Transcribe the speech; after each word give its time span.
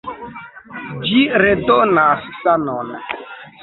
Ĝi 1.09 1.21
redonas 1.45 2.29
sanon! 2.43 2.95